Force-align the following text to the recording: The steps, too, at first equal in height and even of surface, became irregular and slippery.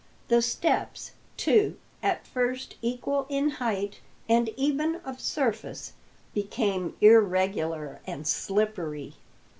The 0.29 0.41
steps, 0.41 1.11
too, 1.37 1.77
at 2.01 2.25
first 2.25 2.75
equal 2.81 3.27
in 3.29 3.49
height 3.61 4.01
and 4.27 4.49
even 4.57 4.95
of 5.05 5.19
surface, 5.21 5.93
became 6.33 6.95
irregular 7.01 8.01
and 8.07 8.25
slippery. 8.27 9.13